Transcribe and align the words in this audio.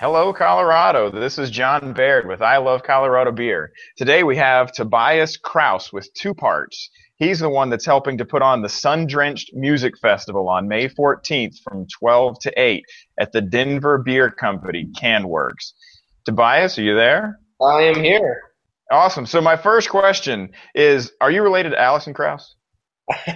Hello, 0.00 0.32
Colorado. 0.32 1.10
This 1.10 1.38
is 1.38 1.50
John 1.50 1.92
Baird 1.92 2.28
with 2.28 2.40
I 2.40 2.58
Love 2.58 2.84
Colorado 2.84 3.32
Beer. 3.32 3.72
Today 3.96 4.22
we 4.22 4.36
have 4.36 4.70
Tobias 4.70 5.36
Krause 5.36 5.92
with 5.92 6.14
two 6.14 6.34
parts. 6.34 6.88
He's 7.16 7.40
the 7.40 7.48
one 7.48 7.68
that's 7.68 7.84
helping 7.84 8.16
to 8.18 8.24
put 8.24 8.40
on 8.40 8.62
the 8.62 8.68
Sun 8.68 9.08
Drenched 9.08 9.50
Music 9.54 9.98
Festival 9.98 10.48
on 10.48 10.68
May 10.68 10.88
14th 10.88 11.56
from 11.64 11.84
12 11.98 12.38
to 12.42 12.52
8 12.56 12.84
at 13.18 13.32
the 13.32 13.40
Denver 13.40 13.98
Beer 13.98 14.30
Company, 14.30 14.86
CanWorks. 14.96 15.72
Tobias, 16.24 16.78
are 16.78 16.82
you 16.82 16.94
there? 16.94 17.40
I 17.60 17.82
am 17.82 18.00
here. 18.00 18.42
Awesome. 18.92 19.26
So 19.26 19.40
my 19.40 19.56
first 19.56 19.90
question 19.90 20.50
is, 20.76 21.10
are 21.20 21.32
you 21.32 21.42
related 21.42 21.70
to 21.70 21.80
Alison 21.80 22.14
Krauss? 22.14 22.54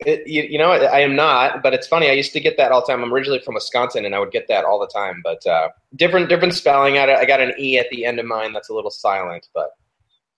It, 0.00 0.26
you, 0.26 0.42
you, 0.42 0.58
know, 0.58 0.72
I 0.72 1.00
am 1.00 1.14
not, 1.14 1.62
but 1.62 1.72
it's 1.72 1.86
funny. 1.86 2.10
I 2.10 2.12
used 2.12 2.32
to 2.32 2.40
get 2.40 2.56
that 2.56 2.72
all 2.72 2.80
the 2.80 2.86
time. 2.86 3.02
I'm 3.02 3.12
originally 3.12 3.38
from 3.38 3.54
Wisconsin, 3.54 4.04
and 4.04 4.14
I 4.14 4.18
would 4.18 4.32
get 4.32 4.48
that 4.48 4.64
all 4.64 4.80
the 4.80 4.88
time. 4.88 5.20
But 5.22 5.46
uh, 5.46 5.68
different, 5.96 6.28
different 6.28 6.54
spelling. 6.54 6.98
I, 6.98 7.14
I 7.14 7.24
got 7.24 7.40
an 7.40 7.52
e 7.58 7.78
at 7.78 7.88
the 7.90 8.04
end 8.04 8.18
of 8.18 8.26
mine 8.26 8.52
that's 8.52 8.68
a 8.68 8.74
little 8.74 8.90
silent, 8.90 9.48
but 9.54 9.70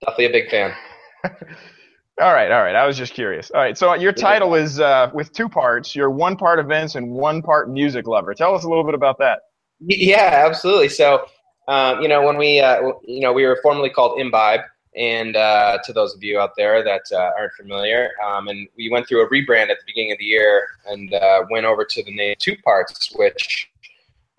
definitely 0.01 0.27
a 0.27 0.31
big 0.31 0.51
fan. 0.51 0.75
all 1.25 2.33
right, 2.33 2.51
all 2.51 2.63
right. 2.63 2.77
I 2.77 2.87
was 2.87 2.99
just 2.99 3.15
curious. 3.15 3.51
All 3.51 3.61
right, 3.61 3.77
so 3.77 3.95
your 3.95 4.13
title 4.13 4.55
is 4.55 4.79
uh, 4.79 5.11
with 5.15 5.33
two 5.33 5.49
parts. 5.49 5.97
You're 5.97 6.11
one 6.11 6.37
part 6.37 6.59
events 6.59 6.95
and 6.95 7.11
one 7.11 7.41
part 7.41 7.71
music 7.71 8.07
lover. 8.07 8.35
Tell 8.35 8.55
us 8.55 8.65
a 8.65 8.69
little 8.69 8.85
bit 8.85 8.95
about 8.95 9.19
that. 9.19 9.41
Yeah, 9.81 10.45
absolutely. 10.47 10.91
So, 10.91 11.27
um, 11.67 12.03
you 12.03 12.09
know, 12.09 12.25
when 12.25 12.37
we, 12.37 12.61
uh, 12.61 12.93
you 13.05 13.21
know, 13.21 13.33
we 13.33 13.45
were 13.47 13.59
formerly 13.63 13.91
called 13.91 14.21
Imbibe 14.21 14.61
and 14.97 15.37
uh, 15.37 15.79
to 15.85 15.93
those 15.93 16.15
of 16.15 16.23
you 16.23 16.41
out 16.41 16.53
there 16.57 16.83
that 16.83 17.03
uh, 17.13 17.31
aren't 17.39 17.53
familiar, 17.53 18.11
um, 18.25 18.49
and 18.49 18.67
we 18.77 18.89
went 18.89 19.07
through 19.07 19.23
a 19.23 19.29
rebrand 19.29 19.69
at 19.69 19.79
the 19.79 19.85
beginning 19.87 20.13
of 20.13 20.19
the 20.19 20.25
year 20.25 20.67
and 20.87 21.13
uh, 21.13 21.45
went 21.51 21.67
over 21.67 21.85
to 21.85 22.03
the 22.03 22.15
name 22.15 22.35
Two 22.39 22.57
Parts, 22.65 23.13
which 23.15 23.71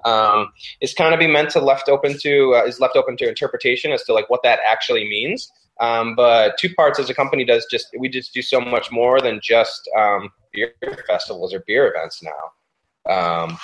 um, 0.03 0.51
is 0.81 0.93
kind 0.93 1.13
of 1.13 1.19
be 1.19 1.27
meant 1.27 1.51
to 1.51 1.59
left 1.59 1.89
open 1.89 2.17
to 2.19 2.55
uh, 2.55 2.63
is 2.65 2.79
left 2.79 2.95
open 2.95 3.17
to 3.17 3.29
interpretation 3.29 3.91
as 3.91 4.03
to 4.03 4.13
like 4.13 4.29
what 4.29 4.41
that 4.43 4.59
actually 4.67 5.07
means. 5.07 5.51
Um, 5.79 6.15
but 6.15 6.57
Two 6.57 6.73
Parts 6.73 6.99
as 6.99 7.09
a 7.11 7.13
company 7.13 7.45
does 7.45 7.67
just 7.69 7.89
we 7.97 8.09
just 8.09 8.33
do 8.33 8.41
so 8.41 8.59
much 8.59 8.91
more 8.91 9.21
than 9.21 9.39
just 9.43 9.87
um, 9.95 10.31
beer 10.51 10.73
festivals 11.05 11.53
or 11.53 11.63
beer 11.67 11.87
events 11.87 12.23
now, 12.23 13.13
um, 13.13 13.57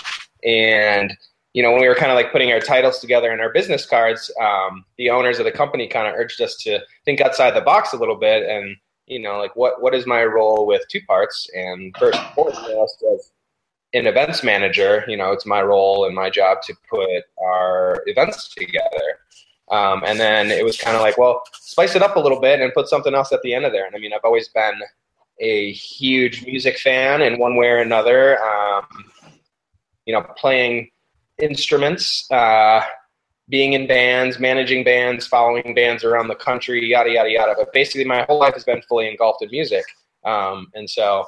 and 0.43 1.17
you 1.53 1.61
know, 1.61 1.71
when 1.71 1.81
we 1.81 1.87
were 1.87 1.95
kind 1.95 2.11
of 2.11 2.15
like 2.15 2.31
putting 2.31 2.51
our 2.51 2.59
titles 2.59 2.99
together 2.99 3.31
and 3.31 3.39
our 3.39 3.53
business 3.53 3.85
cards, 3.85 4.31
um, 4.41 4.85
the 4.97 5.09
owners 5.09 5.37
of 5.37 5.45
the 5.45 5.51
company 5.51 5.87
kind 5.87 6.07
of 6.07 6.15
urged 6.15 6.41
us 6.41 6.55
to 6.57 6.79
think 7.05 7.21
outside 7.21 7.51
the 7.51 7.61
box 7.61 7.93
a 7.93 7.97
little 7.97 8.15
bit 8.15 8.49
and, 8.49 8.75
you 9.05 9.19
know, 9.19 9.37
like 9.37 9.55
what, 9.55 9.81
what 9.81 9.93
is 9.93 10.07
my 10.07 10.23
role 10.23 10.65
with 10.65 10.81
two 10.89 11.01
parts? 11.07 11.47
And 11.53 11.95
first 11.97 12.17
and 12.17 12.33
foremost, 12.33 13.03
as 13.13 13.31
an 13.93 14.07
events 14.07 14.43
manager, 14.43 15.05
you 15.07 15.15
know, 15.15 15.31
it's 15.31 15.45
my 15.45 15.61
role 15.61 16.05
and 16.05 16.15
my 16.15 16.29
job 16.29 16.63
to 16.63 16.73
put 16.89 17.23
our 17.37 18.01
events 18.07 18.49
together. 18.49 19.19
Um, 19.69 20.03
and 20.05 20.19
then 20.19 20.49
it 20.49 20.65
was 20.65 20.77
kind 20.77 20.95
of 20.95 21.03
like, 21.03 21.19
well, 21.19 21.43
spice 21.53 21.95
it 21.95 22.01
up 22.01 22.15
a 22.15 22.19
little 22.19 22.41
bit 22.41 22.61
and 22.61 22.73
put 22.73 22.87
something 22.87 23.13
else 23.13 23.31
at 23.31 23.41
the 23.43 23.53
end 23.53 23.65
of 23.65 23.71
there. 23.71 23.85
And 23.85 23.95
I 23.95 23.99
mean, 23.99 24.11
I've 24.11 24.23
always 24.23 24.49
been 24.49 24.81
a 25.39 25.71
huge 25.71 26.45
music 26.45 26.79
fan 26.79 27.21
in 27.21 27.39
one 27.39 27.55
way 27.55 27.67
or 27.67 27.77
another. 27.77 28.43
Um, 28.43 28.85
you 30.05 30.13
know, 30.13 30.21
playing 30.35 30.89
instruments, 31.41 32.29
uh, 32.31 32.81
being 33.49 33.73
in 33.73 33.87
bands, 33.87 34.39
managing 34.39 34.83
bands, 34.83 35.27
following 35.27 35.73
bands 35.75 36.03
around 36.03 36.27
the 36.27 36.35
country, 36.35 36.85
yada 36.89 37.11
yada 37.11 37.29
yada. 37.29 37.53
But 37.57 37.73
basically, 37.73 38.05
my 38.05 38.23
whole 38.23 38.39
life 38.39 38.53
has 38.53 38.63
been 38.63 38.81
fully 38.83 39.09
engulfed 39.09 39.43
in 39.43 39.49
music, 39.51 39.83
um, 40.23 40.67
and 40.73 40.89
so 40.89 41.25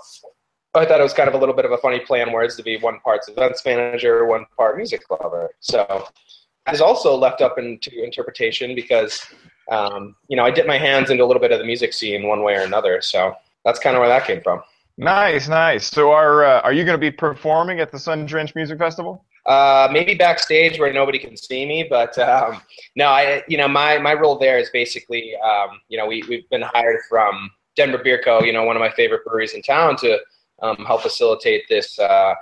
I 0.73 0.85
thought 0.85 0.99
it 0.99 1.03
was 1.03 1.13
kind 1.13 1.29
of 1.29 1.35
a 1.35 1.37
little 1.37 1.55
bit 1.55 1.65
of 1.65 1.71
a 1.71 1.77
funny 1.77 1.99
play 1.99 2.21
on 2.21 2.31
words 2.31 2.55
to 2.57 2.63
be 2.63 2.77
one 2.77 2.99
part 2.99 3.21
events 3.27 3.63
manager, 3.65 4.25
one 4.25 4.45
part 4.57 4.77
music 4.77 5.03
lover. 5.09 5.49
So 5.59 6.07
is 6.71 6.81
also 6.81 7.15
left 7.15 7.41
up 7.41 7.57
into 7.57 8.03
interpretation 8.03 8.75
because 8.75 9.25
um, 9.71 10.15
you 10.27 10.37
know 10.37 10.43
I 10.43 10.51
dip 10.51 10.67
my 10.67 10.77
hands 10.77 11.09
into 11.09 11.23
a 11.23 11.27
little 11.27 11.41
bit 11.41 11.51
of 11.51 11.59
the 11.59 11.65
music 11.65 11.93
scene 11.93 12.27
one 12.27 12.43
way 12.43 12.55
or 12.55 12.61
another. 12.61 13.01
So 13.01 13.35
that's 13.63 13.79
kind 13.79 13.95
of 13.95 13.99
where 13.99 14.09
that 14.09 14.25
came 14.25 14.41
from. 14.41 14.61
Nice, 14.97 15.47
nice. 15.47 15.87
So 15.87 16.11
are 16.11 16.45
uh, 16.45 16.61
are 16.61 16.73
you 16.73 16.85
going 16.85 16.99
to 16.99 17.01
be 17.01 17.11
performing 17.11 17.79
at 17.79 17.91
the 17.91 17.99
Sun 17.99 18.25
Drenched 18.25 18.55
Music 18.55 18.77
Festival? 18.77 19.25
Uh, 19.45 19.87
maybe 19.91 20.15
backstage 20.15 20.79
where 20.79 20.91
nobody 20.91 21.19
can 21.19 21.37
see 21.37 21.67
me, 21.67 21.85
but 21.87 22.17
um, 22.17 22.59
no, 22.95 23.07
I 23.07 23.43
you 23.47 23.57
know 23.57 23.67
my 23.67 23.99
my 23.99 24.13
role 24.13 24.39
there 24.39 24.57
is 24.57 24.71
basically 24.71 25.35
um, 25.37 25.81
you 25.87 25.97
know 25.99 26.07
we 26.07 26.23
we've 26.27 26.49
been 26.49 26.63
hired 26.63 27.01
from 27.07 27.51
Denver 27.75 27.99
Beer 27.99 28.19
Co. 28.23 28.41
You 28.41 28.53
know 28.53 28.63
one 28.63 28.75
of 28.75 28.79
my 28.79 28.89
favorite 28.91 29.23
breweries 29.23 29.53
in 29.53 29.61
town 29.61 29.97
to 29.97 30.17
um, 30.63 30.77
help 30.85 31.01
facilitate 31.01 31.69
this 31.69 31.99
uh, 31.99 32.33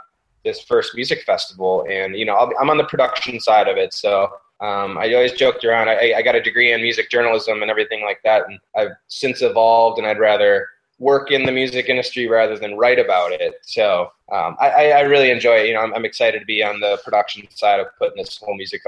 this 0.46 0.62
first 0.62 0.96
music 0.96 1.24
festival, 1.24 1.86
and 1.90 2.16
you 2.16 2.25
know 2.25 2.36
i 2.36 2.62
am 2.62 2.69
on 2.69 2.78
the 2.78 2.86
production 2.86 3.40
side 3.40 3.68
of 3.68 3.78
it, 3.78 3.94
so. 3.94 4.31
Um, 4.62 4.97
I 4.97 5.13
always 5.13 5.34
joked 5.34 5.66
around. 5.66 5.90
I, 5.90 6.13
I 6.16 6.22
got 6.22 6.36
a 6.36 6.42
degree 6.42 6.72
in 6.72 6.81
music 6.81 7.09
journalism 7.09 7.62
and 7.62 7.69
everything 7.69 8.02
like 8.02 8.22
that, 8.24 8.47
and 8.47 8.59
I've 8.78 8.92
since 9.09 9.42
evolved. 9.42 9.97
And 9.97 10.08
I'd 10.08 10.19
rather 10.19 10.69
work 11.03 11.31
in 11.31 11.46
the 11.46 11.52
music 11.52 11.90
industry 11.90 12.28
rather 12.28 12.58
than 12.58 12.78
write 12.78 12.97
about 12.97 13.34
it. 13.34 13.56
So 13.64 14.09
um, 14.31 14.56
I, 14.59 14.91
I, 14.91 15.02
really 15.02 15.30
enjoy 15.30 15.56
it. 15.56 15.68
You 15.68 15.74
know, 15.74 15.81
I'm, 15.81 15.94
I'm, 15.94 16.06
excited 16.06 16.40
to 16.40 16.46
be 16.46 16.64
on 16.64 16.80
the 16.80 16.97
production 17.03 17.46
side 17.52 17.81
of 17.81 17.88
putting 18.00 18.24
this 18.24 18.38
whole 18.38 18.56
music 18.56 18.81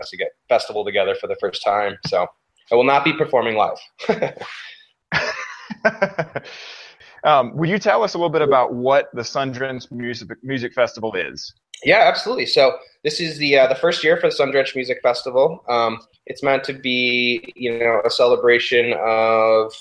festival 0.48 0.86
together 0.86 1.14
for 1.16 1.28
the 1.28 1.36
first 1.36 1.62
time. 1.64 1.98
So 2.08 2.26
I 2.72 2.76
will 2.76 2.86
not 2.86 3.04
be 3.04 3.14
performing 3.14 3.56
live. 3.58 3.78
um, 7.24 7.56
would 7.56 7.70
you 7.70 7.78
tell 7.78 8.02
us 8.02 8.14
a 8.14 8.18
little 8.18 8.30
bit 8.30 8.42
about 8.42 8.74
what 8.74 9.10
the 9.14 9.24
Sun 9.24 9.52
Drenched 9.52 9.92
Music, 9.92 10.30
Music 10.42 10.74
Festival 10.74 11.14
is? 11.14 11.54
Yeah, 11.84 12.04
absolutely. 12.06 12.46
So 12.46 12.78
this 13.04 13.20
is 13.20 13.38
the 13.38 13.58
uh, 13.58 13.68
the 13.68 13.76
first 13.76 14.04
year 14.04 14.18
for 14.18 14.28
the 14.28 14.36
Sun 14.36 14.52
Drenched 14.52 14.76
Music 14.76 15.00
Festival. 15.04 15.64
Um, 15.68 16.00
it's 16.26 16.42
meant 16.42 16.64
to 16.64 16.74
be, 16.74 17.52
you 17.56 17.78
know, 17.78 18.02
a 18.06 18.10
celebration 18.10 18.94
of 19.06 19.74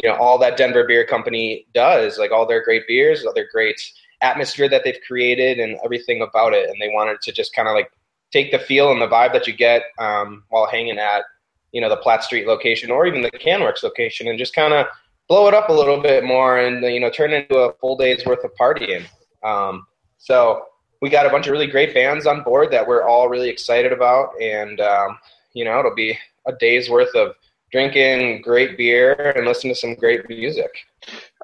you 0.00 0.08
know 0.08 0.16
all 0.16 0.38
that 0.38 0.56
Denver 0.56 0.84
Beer 0.86 1.06
Company 1.06 1.66
does, 1.74 2.18
like 2.18 2.30
all 2.30 2.46
their 2.46 2.62
great 2.62 2.86
beers, 2.86 3.24
all 3.24 3.34
their 3.34 3.48
great 3.50 3.80
atmosphere 4.20 4.68
that 4.68 4.82
they've 4.84 5.00
created, 5.06 5.58
and 5.58 5.78
everything 5.84 6.22
about 6.22 6.54
it. 6.54 6.68
And 6.68 6.80
they 6.80 6.88
wanted 6.88 7.20
to 7.22 7.32
just 7.32 7.54
kind 7.54 7.68
of 7.68 7.74
like 7.74 7.90
take 8.32 8.50
the 8.50 8.58
feel 8.58 8.90
and 8.90 9.00
the 9.00 9.08
vibe 9.08 9.32
that 9.32 9.46
you 9.46 9.52
get 9.52 9.82
um, 9.98 10.44
while 10.48 10.66
hanging 10.66 10.98
at 10.98 11.24
you 11.72 11.80
know 11.80 11.88
the 11.88 11.96
Platte 11.96 12.24
Street 12.24 12.46
location 12.46 12.90
or 12.90 13.06
even 13.06 13.22
the 13.22 13.30
CanWorks 13.30 13.82
location, 13.82 14.28
and 14.28 14.38
just 14.38 14.54
kind 14.54 14.74
of 14.74 14.86
blow 15.28 15.48
it 15.48 15.54
up 15.54 15.68
a 15.68 15.72
little 15.72 16.00
bit 16.00 16.24
more 16.24 16.58
and 16.58 16.82
you 16.82 17.00
know 17.00 17.10
turn 17.10 17.32
into 17.32 17.56
a 17.56 17.72
full 17.74 17.96
day's 17.96 18.24
worth 18.26 18.44
of 18.44 18.50
partying. 18.54 19.04
Um, 19.42 19.86
so 20.18 20.64
we 21.00 21.10
got 21.10 21.26
a 21.26 21.30
bunch 21.30 21.46
of 21.46 21.52
really 21.52 21.66
great 21.66 21.94
bands 21.94 22.26
on 22.26 22.42
board 22.42 22.70
that 22.70 22.86
we're 22.86 23.02
all 23.02 23.28
really 23.28 23.48
excited 23.48 23.92
about, 23.92 24.30
and 24.40 24.80
um, 24.80 25.18
you 25.52 25.64
know 25.64 25.78
it'll 25.78 25.94
be 25.94 26.18
a 26.46 26.52
day's 26.52 26.90
worth 26.90 27.14
of 27.14 27.34
drinking 27.72 28.42
great 28.42 28.76
beer 28.76 29.32
and 29.34 29.46
listening 29.46 29.74
to 29.74 29.80
some 29.80 29.94
great 29.94 30.28
music. 30.28 30.70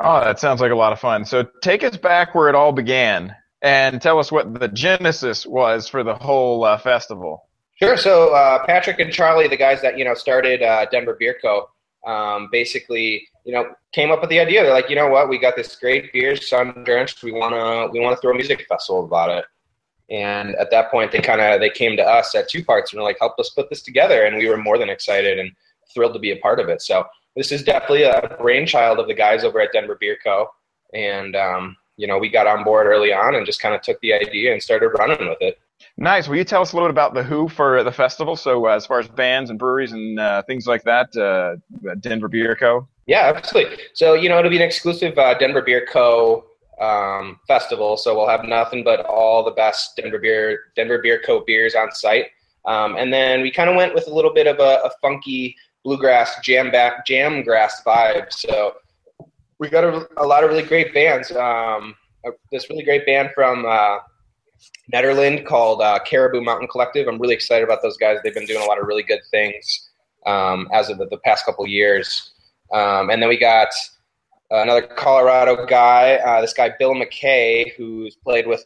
Oh, 0.00 0.21
that 0.21 0.39
sounds 0.39 0.61
like 0.61 0.71
a 0.71 0.77
lot 0.77 0.93
of 0.93 1.00
fun. 1.00 1.25
So 1.25 1.44
take 1.62 1.83
us 1.83 1.97
back 1.97 2.34
where 2.34 2.49
it 2.49 2.55
all 2.55 2.72
began 2.72 3.34
and 3.62 4.00
tell 4.00 4.19
us 4.19 4.31
what 4.31 4.61
the 4.61 4.69
genesis 4.69 5.47
was 5.47 5.88
for 5.88 6.05
the 6.05 6.15
whole 6.15 6.65
uh, 6.65 6.78
festival. 6.78 7.44
Sure. 7.81 7.97
So 7.97 8.34
uh, 8.34 8.65
Patrick 8.67 9.00
and 9.00 9.12
Charlie, 9.12 9.49
the 9.49 9.56
guys 9.56 9.81
that 9.83 9.99
you 9.99 10.05
know 10.05 10.15
started 10.15 10.62
uh, 10.62 10.87
Denver 10.91 11.17
Beer 11.19 11.37
Co., 11.41 11.71
um, 12.06 12.49
basically 12.53 13.27
you 13.44 13.53
know 13.53 13.67
came 13.93 14.11
up 14.11 14.21
with 14.21 14.31
the 14.31 14.38
idea. 14.38 14.62
They're 14.62 14.72
like, 14.72 14.91
you 14.91 14.97
know 14.97 15.09
what, 15.09 15.28
we 15.28 15.38
got 15.38 15.56
this 15.56 15.75
great 15.77 16.12
beer, 16.12 16.37
sun 16.37 16.83
drenched. 16.84 17.22
We 17.22 17.33
wanna 17.33 17.88
we 17.91 18.00
wanna 18.00 18.17
throw 18.17 18.33
a 18.33 18.34
music 18.34 18.67
festival 18.69 19.05
about 19.05 19.31
it. 19.31 19.44
And 20.11 20.55
at 20.56 20.71
that 20.71 20.91
point, 20.91 21.12
they 21.12 21.21
kind 21.21 21.41
of 21.41 21.61
they 21.61 21.71
came 21.71 21.97
to 21.97 22.03
us 22.03 22.34
at 22.34 22.49
two 22.49 22.65
parts 22.65 22.93
and 22.93 23.00
were 23.00 23.06
like, 23.06 23.19
help 23.21 23.38
us 23.38 23.50
put 23.50 23.69
this 23.71 23.83
together. 23.83 24.25
And 24.25 24.38
we 24.38 24.49
were 24.49 24.56
more 24.56 24.78
than 24.78 24.88
excited. 24.88 25.38
And 25.38 25.53
thrilled 25.93 26.15
to 26.15 26.19
be 26.19 26.32
a 26.32 26.37
part 26.37 26.60
of 26.60 26.69
it. 26.69 26.82
So 26.82 27.04
this 27.37 27.53
is 27.53 27.62
definitely 27.62 28.04
a 28.04 28.37
brainchild 28.41 28.99
of 28.99 29.06
the 29.06 29.15
guys 29.15 29.44
over 29.44 29.60
at 29.60 29.72
Denver 29.72 29.97
Beer 30.00 30.19
Co. 30.22 30.49
And 30.94 31.37
um, 31.37 31.76
you 31.96 32.06
know, 32.06 32.19
we 32.19 32.29
got 32.29 32.46
on 32.46 32.64
board 32.64 32.87
early 32.87 33.12
on 33.12 33.35
and 33.35 33.44
just 33.44 33.61
kind 33.61 33.75
of 33.75 33.82
took 33.82 34.00
the 34.00 34.14
idea 34.14 34.52
and 34.52 34.62
started 34.62 34.88
running 34.99 35.29
with 35.29 35.38
it. 35.40 35.58
Nice. 35.96 36.29
Will 36.29 36.37
you 36.37 36.44
tell 36.44 36.62
us 36.62 36.73
a 36.73 36.76
little 36.76 36.88
bit 36.88 36.93
about 36.93 37.14
the 37.14 37.23
Who 37.23 37.49
for 37.49 37.82
the 37.85 37.93
festival? 37.93 38.37
So, 38.37 38.67
uh, 38.67 38.70
as 38.70 38.87
far 38.87 38.99
as 38.99 39.08
bands 39.08 39.50
and 39.50 39.58
breweries 39.58 39.93
and 39.93 40.19
uh, 40.19 40.43
things 40.43 40.67
like 40.67 40.82
that, 40.85 41.14
uh, 41.17 41.56
Denver 42.00 42.29
Beer 42.29 42.56
Co. 42.56 42.88
Yeah, 43.06 43.32
absolutely. 43.35 43.79
So, 43.94 44.14
you 44.14 44.29
know, 44.29 44.38
it'll 44.38 44.50
be 44.50 44.56
an 44.56 44.62
exclusive 44.62 45.17
uh, 45.19 45.35
Denver 45.38 45.62
Beer 45.62 45.87
Co. 45.90 46.44
Um, 46.81 47.40
festival. 47.49 47.96
So 47.96 48.14
we'll 48.17 48.29
have 48.29 48.44
nothing 48.44 48.85
but 48.85 49.05
all 49.06 49.44
the 49.44 49.50
best 49.50 49.96
Denver 49.96 50.20
beer, 50.20 50.61
Denver 50.76 50.99
Beer 50.99 51.20
Co. 51.26 51.43
beers 51.44 51.75
on 51.75 51.90
site. 51.90 52.26
Um, 52.67 52.94
and 52.96 53.12
then 53.12 53.43
we 53.43 53.50
kind 53.50 53.69
of 53.69 53.75
went 53.75 53.94
with 53.94 54.06
a 54.06 54.14
little 54.14 54.32
bit 54.32 54.46
of 54.46 54.61
a, 54.61 54.82
a 54.85 54.90
funky 55.02 55.56
bluegrass 55.84 56.40
jam 56.42 56.70
back 56.70 57.06
jam 57.06 57.42
grass 57.42 57.82
vibe. 57.84 58.32
So 58.32 58.76
we 59.58 59.69
got 59.69 59.84
a, 59.84 60.08
a 60.16 60.26
lot 60.26 60.44
of 60.44 60.50
really 60.50 60.62
great 60.62 60.94
bands. 60.94 61.30
Um, 61.32 61.94
this 62.52 62.69
really 62.70 62.84
great 62.84 63.06
band 63.06 63.30
from 63.34 63.64
uh, 63.66 63.98
Nederland 64.92 65.46
called 65.46 65.80
uh, 65.82 65.98
Caribou 66.04 66.40
Mountain 66.40 66.69
Collective. 66.69 67.08
I'm 67.08 67.20
really 67.20 67.34
excited 67.34 67.64
about 67.64 67.82
those 67.82 67.96
guys. 67.96 68.19
They've 68.22 68.34
been 68.34 68.46
doing 68.46 68.62
a 68.62 68.66
lot 68.66 68.78
of 68.78 68.86
really 68.86 69.02
good 69.02 69.20
things 69.30 69.90
um, 70.26 70.69
as 70.72 70.88
of 70.88 70.98
the, 70.98 71.06
the, 71.06 71.19
past 71.19 71.44
couple 71.44 71.66
years. 71.66 72.32
Um, 72.72 73.10
and 73.10 73.22
then 73.22 73.28
we 73.28 73.38
got 73.38 73.69
another 74.50 74.82
Colorado 74.82 75.64
guy, 75.66 76.16
uh, 76.16 76.40
this 76.40 76.52
guy 76.52 76.72
Bill 76.78 76.94
McKay, 76.94 77.72
who's 77.76 78.16
played 78.16 78.46
with 78.46 78.64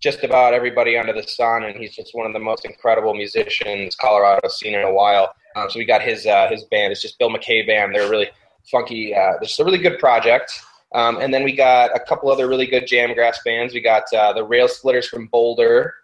just 0.00 0.24
about 0.24 0.54
everybody 0.54 0.98
under 0.98 1.12
the 1.12 1.22
sun, 1.22 1.64
and 1.64 1.76
he's 1.76 1.94
just 1.94 2.14
one 2.14 2.26
of 2.26 2.32
the 2.32 2.38
most 2.38 2.64
incredible 2.64 3.14
musicians 3.14 3.96
Colorado's 3.96 4.58
seen 4.58 4.74
in 4.74 4.82
a 4.82 4.92
while. 4.92 5.34
Um, 5.56 5.70
so 5.70 5.78
we 5.78 5.84
got 5.84 6.02
his 6.02 6.26
uh, 6.26 6.48
his 6.48 6.64
band. 6.64 6.92
It's 6.92 7.00
just 7.00 7.18
Bill 7.18 7.30
McKay 7.30 7.66
band. 7.66 7.94
They're 7.94 8.10
really 8.10 8.28
funky. 8.70 9.14
Uh, 9.14 9.32
it's 9.40 9.58
a 9.58 9.64
really 9.64 9.78
good 9.78 9.98
project. 9.98 10.52
Um, 10.94 11.18
and 11.20 11.32
then 11.32 11.42
we 11.42 11.52
got 11.52 11.96
a 11.96 12.00
couple 12.00 12.30
other 12.30 12.48
really 12.48 12.66
good 12.66 12.84
jamgrass 12.84 13.36
bands. 13.44 13.74
We 13.74 13.80
got 13.80 14.04
uh, 14.12 14.32
the 14.32 14.44
Rail 14.44 14.68
Splitters 14.68 15.08
from 15.08 15.26
Boulder. 15.26 15.94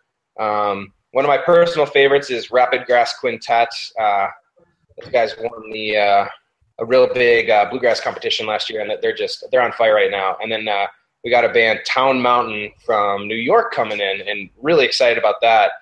Um, 0.41 0.93
one 1.13 1.25
of 1.25 1.29
my 1.29 1.39
personal 1.39 1.87
favorites 1.87 2.31
is 2.31 2.51
Rapid 2.51 2.87
Grass 2.87 3.15
Quintet. 3.19 3.69
Uh, 4.01 4.29
those 4.99 5.13
guys 5.13 5.35
won 5.39 5.71
the 5.71 5.97
uh, 5.97 6.27
a 6.79 6.85
real 6.85 7.13
big 7.13 7.51
uh, 7.51 7.69
bluegrass 7.71 8.01
competition 8.01 8.47
last 8.47 8.71
year, 8.71 8.81
and 8.81 8.93
they're 9.03 9.15
just 9.15 9.45
they're 9.51 9.63
on 9.63 9.73
fire 9.73 9.95
right 9.95 10.11
now. 10.11 10.37
And 10.43 10.51
then 10.51 10.67
uh, 10.67 10.87
we 11.23 11.31
got 11.31 11.45
a 11.45 11.51
band 11.51 11.81
Town 11.87 12.21
Mountain 12.21 12.73
from 12.85 13.29
New 13.29 13.37
York 13.37 13.73
coming 13.73 14.01
in, 14.01 14.23
and 14.27 14.51
really 14.61 14.85
excited 14.85 15.19
about 15.19 15.37
that. 15.43 15.73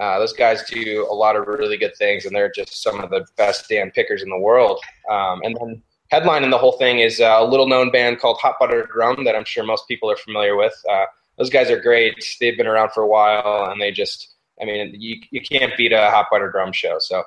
Uh, 0.00 0.18
those 0.18 0.32
guys 0.32 0.62
do 0.64 1.06
a 1.10 1.14
lot 1.14 1.36
of 1.36 1.46
really 1.46 1.76
good 1.76 1.96
things, 1.96 2.24
and 2.24 2.34
they're 2.34 2.50
just 2.54 2.82
some 2.82 3.00
of 3.00 3.10
the 3.10 3.26
best 3.36 3.68
damn 3.68 3.90
pickers 3.90 4.22
in 4.22 4.30
the 4.30 4.38
world. 4.38 4.80
Um, 5.10 5.40
and 5.42 5.56
then 5.60 5.82
headlining 6.12 6.50
the 6.50 6.58
whole 6.58 6.78
thing 6.78 7.00
is 7.00 7.20
a 7.20 7.42
little 7.42 7.68
known 7.68 7.90
band 7.90 8.20
called 8.20 8.38
Hot 8.38 8.56
Buttered 8.60 8.90
Rum 8.94 9.24
that 9.24 9.34
I'm 9.34 9.44
sure 9.44 9.64
most 9.64 9.88
people 9.88 10.10
are 10.10 10.16
familiar 10.16 10.56
with. 10.56 10.74
Uh, 10.90 11.06
those 11.36 11.50
guys 11.50 11.70
are 11.70 11.80
great. 11.80 12.14
They've 12.40 12.56
been 12.56 12.66
around 12.66 12.90
for 12.92 13.02
a 13.02 13.08
while, 13.08 13.70
and 13.70 13.80
they 13.80 13.90
just, 13.90 14.34
I 14.60 14.64
mean, 14.64 14.94
you, 14.96 15.16
you 15.30 15.40
can't 15.40 15.76
beat 15.76 15.92
a 15.92 16.10
Hot 16.10 16.26
Buttered 16.30 16.54
Rum 16.54 16.72
show. 16.72 16.96
So 16.98 17.22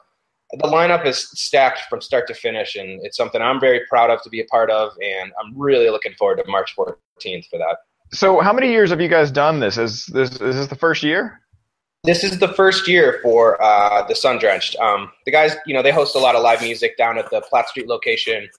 the 0.54 0.68
lineup 0.68 1.06
is 1.06 1.30
stacked 1.32 1.82
from 1.90 2.02
start 2.02 2.28
to 2.28 2.34
finish, 2.34 2.76
and 2.76 3.00
it's 3.04 3.18
something 3.18 3.42
I'm 3.42 3.60
very 3.60 3.82
proud 3.90 4.10
of 4.10 4.22
to 4.24 4.30
be 4.30 4.42
a 4.42 4.46
part 4.46 4.70
of, 4.70 4.92
and 5.02 5.32
I'm 5.42 5.58
really 5.58 5.90
looking 5.90 6.14
forward 6.14 6.38
to 6.38 6.50
March 6.50 6.76
14th 6.78 7.48
for 7.50 7.58
that. 7.58 7.78
So, 8.14 8.42
how 8.42 8.52
many 8.52 8.70
years 8.70 8.90
have 8.90 9.00
you 9.00 9.08
guys 9.08 9.32
done 9.32 9.62
this? 9.62 9.78
Is 9.78 10.06
this 10.08 10.32
is 10.42 10.58
this 10.58 10.68
the 10.68 10.76
first 10.76 11.02
year? 11.02 11.40
This 12.04 12.24
is 12.24 12.40
the 12.40 12.48
first 12.48 12.88
year 12.88 13.20
for 13.22 13.62
uh, 13.62 14.08
the 14.08 14.16
Sun 14.16 14.40
Drenched. 14.40 14.76
Um, 14.78 15.12
the 15.26 15.32
guys, 15.32 15.56
you 15.68 15.74
know, 15.74 15.84
they 15.84 15.92
host 15.92 16.16
a 16.16 16.20
lot 16.20 16.36
of 16.36 16.42
live 16.42 16.62
music 16.62 16.98
down 16.98 17.20
at 17.20 17.30
the 17.30 17.42
Platte 17.42 17.70
Street 17.70 17.88
location 17.88 18.50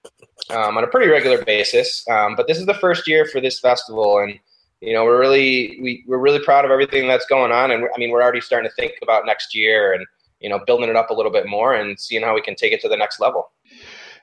um, 0.50 0.78
on 0.78 0.84
a 0.84 0.86
pretty 0.86 1.10
regular 1.10 1.44
basis. 1.44 2.06
Um, 2.08 2.36
but 2.36 2.46
this 2.46 2.58
is 2.58 2.66
the 2.66 2.74
first 2.74 3.08
year 3.08 3.26
for 3.26 3.40
this 3.40 3.58
festival, 3.58 4.18
and 4.18 4.38
you 4.80 4.92
know, 4.92 5.04
we're 5.04 5.18
really 5.18 5.78
we, 5.82 6.04
we're 6.06 6.18
really 6.18 6.38
proud 6.38 6.64
of 6.64 6.70
everything 6.70 7.08
that's 7.08 7.26
going 7.26 7.50
on. 7.50 7.72
And 7.72 7.84
I 7.84 7.98
mean, 7.98 8.10
we're 8.10 8.22
already 8.22 8.40
starting 8.40 8.70
to 8.70 8.74
think 8.76 8.94
about 9.02 9.26
next 9.26 9.56
year 9.56 9.92
and 9.92 10.06
you 10.42 10.48
know, 10.48 10.60
building 10.66 10.88
it 10.88 10.96
up 10.96 11.10
a 11.10 11.14
little 11.14 11.32
bit 11.32 11.46
more 11.46 11.74
and 11.74 11.98
seeing 11.98 12.22
how 12.22 12.34
we 12.34 12.42
can 12.42 12.54
take 12.54 12.72
it 12.72 12.80
to 12.82 12.88
the 12.88 12.96
next 12.96 13.20
level. 13.20 13.50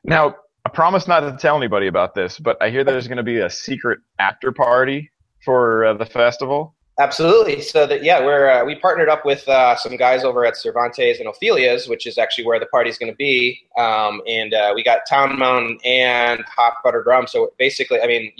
Now, 0.04 0.36
I 0.66 0.69
promise 0.69 1.07
not 1.07 1.21
to 1.21 1.36
tell 1.38 1.57
anybody 1.57 1.88
about 1.88 2.13
this, 2.13 2.38
but 2.38 2.62
I 2.62 2.69
hear 2.69 2.83
there's 2.83 3.07
going 3.07 3.18
to 3.18 3.24
be 3.24 3.39
a 3.39 3.50
secret 3.50 4.00
after 4.19 4.51
party 4.51 5.10
for 5.44 5.86
uh, 5.86 5.94
the 5.94 6.06
festival. 6.06 6.75
Absolutely. 7.00 7.62
So 7.62 7.88
that 7.88 8.04
yeah, 8.04 8.19
we're 8.19 8.50
uh, 8.50 8.66
we 8.66 8.75
partnered 8.75 9.07
up 9.07 9.25
with 9.25 9.48
uh, 9.48 9.75
some 9.78 9.96
guys 9.96 10.25
over 10.25 10.46
at 10.46 10.57
Cervantes 10.57 11.19
and 11.19 11.30
Ophelia's, 11.30 11.88
which 11.88 12.06
is 12.06 12.18
actually 12.18 12.46
where 12.46 12.60
the 12.60 12.66
party's 12.66 12.98
going 12.98 13.12
to 13.12 13.16
be. 13.16 13.62
Um, 13.78 14.22
and 14.28 14.54
uh, 14.54 14.74
we 14.75 14.84
got 14.84 15.07
Town 15.10 15.40
Mountain 15.40 15.80
and 15.86 16.44
Hot 16.57 16.74
Buttered 16.84 17.06
Rum. 17.06 17.25
So 17.25 17.54
basically, 17.57 18.01
I 18.01 18.07
mean, 18.07 18.34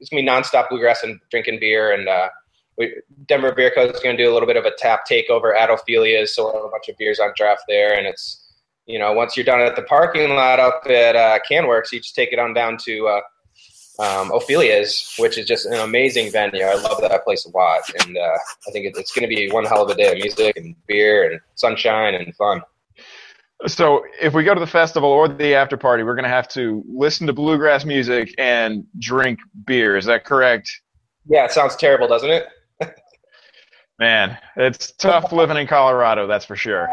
it's 0.00 0.08
gonna 0.08 0.22
be 0.22 0.28
nonstop 0.28 0.70
bluegrass 0.70 1.02
and 1.02 1.20
drinking 1.30 1.60
beer 1.60 1.92
and 1.92 2.08
uh, 2.08 2.28
we, 2.78 2.94
Denver 3.26 3.52
Beer 3.52 3.72
Co. 3.74 3.86
is 3.86 4.00
going 4.00 4.16
to 4.16 4.22
do 4.22 4.30
a 4.30 4.32
little 4.32 4.46
bit 4.46 4.56
of 4.56 4.64
a 4.64 4.72
tap 4.76 5.00
takeover 5.10 5.56
at 5.56 5.70
Ophelia's, 5.70 6.34
so 6.34 6.44
we'll 6.44 6.54
have 6.54 6.64
a 6.64 6.68
bunch 6.68 6.88
of 6.88 6.96
beers 6.96 7.18
on 7.18 7.32
draft 7.36 7.62
there. 7.68 7.96
And 7.96 8.06
it's, 8.06 8.52
you 8.86 8.98
know, 8.98 9.12
once 9.12 9.36
you're 9.36 9.46
done 9.46 9.60
at 9.60 9.76
the 9.76 9.82
parking 9.82 10.30
lot 10.30 10.60
up 10.60 10.82
at 10.86 11.16
uh, 11.16 11.38
CanWorks, 11.50 11.92
you 11.92 12.00
just 12.00 12.14
take 12.14 12.32
it 12.32 12.38
on 12.38 12.54
down 12.54 12.76
to 12.84 13.08
uh, 13.08 13.20
um, 13.98 14.30
Ophelia's, 14.32 15.14
which 15.18 15.38
is 15.38 15.46
just 15.46 15.66
an 15.66 15.74
amazing 15.74 16.30
venue. 16.30 16.62
I 16.62 16.74
love 16.74 17.00
that 17.00 17.24
place 17.24 17.46
a 17.46 17.50
lot, 17.50 17.80
and 18.04 18.16
uh, 18.16 18.38
I 18.68 18.70
think 18.70 18.86
it's 18.94 19.12
going 19.12 19.28
to 19.28 19.34
be 19.34 19.50
one 19.50 19.64
hell 19.64 19.82
of 19.82 19.90
a 19.90 19.94
day 19.94 20.12
of 20.12 20.18
music 20.18 20.56
and 20.56 20.74
beer 20.86 21.30
and 21.30 21.40
sunshine 21.54 22.14
and 22.14 22.34
fun. 22.36 22.62
So, 23.66 24.04
if 24.20 24.34
we 24.34 24.44
go 24.44 24.52
to 24.52 24.60
the 24.60 24.66
festival 24.66 25.08
or 25.08 25.28
the 25.28 25.54
after 25.54 25.78
party, 25.78 26.02
we're 26.02 26.14
going 26.14 26.24
to 26.24 26.28
have 26.28 26.48
to 26.48 26.84
listen 26.86 27.26
to 27.26 27.32
bluegrass 27.32 27.86
music 27.86 28.34
and 28.36 28.84
drink 28.98 29.40
beer. 29.64 29.96
Is 29.96 30.04
that 30.04 30.26
correct? 30.26 30.70
Yeah, 31.26 31.46
it 31.46 31.52
sounds 31.52 31.74
terrible, 31.74 32.06
doesn't 32.06 32.30
it? 32.30 32.46
Man, 33.98 34.36
it's 34.56 34.92
tough 34.92 35.32
living 35.32 35.56
in 35.56 35.66
Colorado, 35.66 36.26
that's 36.26 36.44
for 36.44 36.54
sure. 36.54 36.86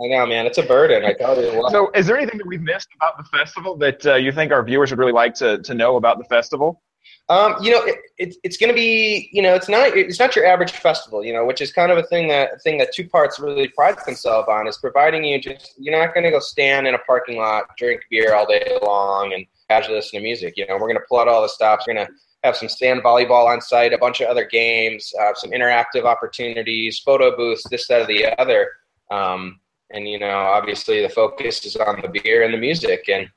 I 0.00 0.08
know, 0.08 0.26
man. 0.26 0.46
It's 0.46 0.58
a 0.58 0.62
burden. 0.62 1.04
I 1.04 1.12
tell 1.12 1.40
you 1.40 1.58
what. 1.58 1.70
So, 1.70 1.90
is 1.94 2.06
there 2.06 2.16
anything 2.16 2.38
that 2.38 2.46
we've 2.46 2.62
missed 2.62 2.88
about 2.96 3.18
the 3.18 3.24
festival 3.24 3.76
that 3.76 4.04
uh, 4.06 4.14
you 4.14 4.32
think 4.32 4.50
our 4.50 4.62
viewers 4.62 4.90
would 4.90 4.98
really 4.98 5.12
like 5.12 5.34
to, 5.34 5.58
to 5.58 5.74
know 5.74 5.96
about 5.96 6.18
the 6.18 6.24
festival? 6.24 6.82
Um, 7.28 7.56
you 7.62 7.70
know, 7.70 7.82
it, 7.84 7.98
it, 8.18 8.34
it's 8.42 8.56
going 8.56 8.68
to 8.68 8.74
be, 8.74 9.30
you 9.32 9.42
know, 9.42 9.54
it's 9.54 9.68
not 9.68 9.96
it's 9.96 10.18
not 10.18 10.34
your 10.34 10.44
average 10.44 10.72
festival, 10.72 11.24
you 11.24 11.32
know, 11.32 11.44
which 11.44 11.60
is 11.60 11.72
kind 11.72 11.92
of 11.92 11.98
a 11.98 12.02
thing 12.04 12.28
that 12.28 12.60
thing 12.62 12.78
that 12.78 12.92
two 12.92 13.08
parts 13.08 13.38
really 13.38 13.68
pride 13.68 13.96
themselves 14.04 14.48
on 14.50 14.66
is 14.66 14.76
providing 14.78 15.24
you 15.24 15.40
just 15.40 15.74
you're 15.78 15.96
not 15.96 16.14
going 16.14 16.24
to 16.24 16.30
go 16.30 16.40
stand 16.40 16.86
in 16.86 16.94
a 16.94 16.98
parking 16.98 17.38
lot, 17.38 17.64
drink 17.78 18.02
beer 18.10 18.34
all 18.34 18.46
day 18.46 18.76
long, 18.82 19.32
and 19.32 19.46
casually 19.70 19.96
listen 19.96 20.18
to 20.18 20.22
music. 20.22 20.54
You 20.56 20.66
know, 20.66 20.74
we're 20.74 20.88
going 20.88 20.96
to 20.96 21.04
pull 21.08 21.20
out 21.20 21.28
all 21.28 21.42
the 21.42 21.48
stops. 21.48 21.86
We're 21.86 21.94
going 21.94 22.06
to 22.06 22.12
have 22.42 22.56
some 22.56 22.68
sand 22.68 23.02
volleyball 23.02 23.46
on 23.46 23.60
site, 23.60 23.92
a 23.92 23.98
bunch 23.98 24.20
of 24.20 24.28
other 24.28 24.44
games, 24.44 25.12
uh, 25.20 25.32
some 25.34 25.52
interactive 25.52 26.04
opportunities, 26.04 26.98
photo 26.98 27.34
booths, 27.36 27.62
this, 27.70 27.86
that, 27.86 28.02
or 28.02 28.06
the 28.06 28.38
other. 28.40 28.68
Um, 29.10 29.60
and 29.92 30.08
you 30.08 30.18
know, 30.18 30.30
obviously, 30.30 31.02
the 31.02 31.08
focus 31.08 31.64
is 31.64 31.76
on 31.76 32.00
the 32.00 32.08
beer 32.08 32.42
and 32.42 32.52
the 32.52 32.58
music, 32.58 33.08
and 33.08 33.28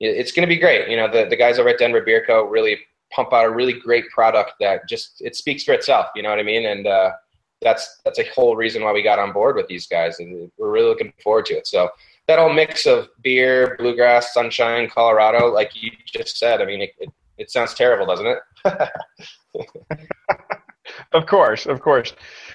it's 0.00 0.32
going 0.32 0.46
to 0.46 0.54
be 0.54 0.60
great. 0.60 0.88
You 0.88 0.96
know, 0.96 1.10
the 1.10 1.26
the 1.28 1.36
guys 1.36 1.58
over 1.58 1.68
at 1.68 1.78
Denver 1.78 2.02
Beer 2.02 2.24
Co. 2.26 2.44
really 2.44 2.78
pump 3.10 3.32
out 3.32 3.46
a 3.46 3.50
really 3.50 3.72
great 3.72 4.08
product 4.10 4.52
that 4.60 4.88
just 4.88 5.20
it 5.20 5.36
speaks 5.36 5.64
for 5.64 5.72
itself. 5.72 6.06
You 6.14 6.22
know 6.22 6.30
what 6.30 6.38
I 6.38 6.42
mean? 6.42 6.66
And 6.66 6.86
uh, 6.86 7.12
that's 7.60 8.00
that's 8.04 8.18
a 8.18 8.24
whole 8.34 8.56
reason 8.56 8.82
why 8.82 8.92
we 8.92 9.02
got 9.02 9.18
on 9.18 9.32
board 9.32 9.56
with 9.56 9.66
these 9.68 9.86
guys, 9.86 10.20
and 10.20 10.50
we're 10.58 10.70
really 10.70 10.88
looking 10.88 11.12
forward 11.22 11.46
to 11.46 11.54
it. 11.54 11.66
So 11.66 11.88
that 12.26 12.38
whole 12.38 12.52
mix 12.52 12.86
of 12.86 13.08
beer, 13.22 13.74
bluegrass, 13.78 14.34
sunshine, 14.34 14.88
Colorado, 14.88 15.52
like 15.52 15.70
you 15.74 15.90
just 16.06 16.38
said, 16.38 16.60
I 16.60 16.66
mean, 16.66 16.82
it, 16.82 16.94
it, 16.98 17.08
it 17.38 17.50
sounds 17.50 17.74
terrible, 17.74 18.06
doesn't 18.06 18.26
it? 18.26 18.38
of 21.12 21.26
course, 21.26 21.66
of 21.66 21.80
course. 21.80 22.14